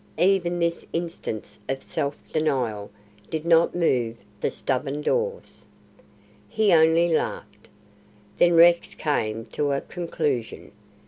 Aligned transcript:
Even 0.17 0.57
this 0.57 0.83
instance 0.93 1.59
of 1.69 1.83
self 1.83 2.17
denial 2.33 2.89
did 3.29 3.45
not 3.45 3.75
move 3.75 4.17
the 4.39 4.49
stubborn 4.49 4.99
Dawes. 5.03 5.63
He 6.49 6.73
only 6.73 7.07
laughed. 7.13 7.69
Then 8.39 8.55
Rex 8.55 8.95
came 8.95 9.45
to 9.51 9.73
a 9.73 9.81
conclusion. 9.81 10.71